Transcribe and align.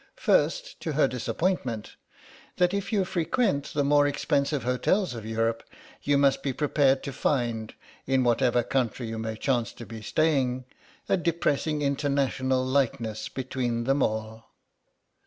First, 0.17 0.79
to 0.79 0.93
her 0.93 1.07
disappointment, 1.07 1.95
that 2.57 2.73
if 2.73 2.91
you 2.91 3.05
frequent 3.05 3.65
the 3.65 3.83
more 3.83 4.07
expensive 4.07 4.63
hotels 4.63 5.13
of 5.13 5.27
Europe 5.27 5.61
you 6.01 6.17
must 6.17 6.41
be 6.41 6.53
prepared 6.53 7.03
to 7.03 7.13
find, 7.13 7.75
in 8.07 8.23
whatever 8.23 8.63
country 8.63 9.07
you 9.09 9.19
may 9.19 9.35
chance 9.35 9.71
to 9.73 9.85
be 9.85 10.01
staying, 10.01 10.65
a 11.07 11.17
depressing 11.17 11.83
international 11.83 12.65
likeness 12.65 13.29
between 13.29 13.83
them 13.83 14.01
all. 14.01 14.47